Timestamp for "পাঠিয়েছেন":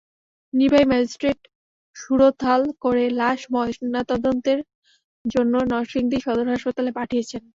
6.99-7.41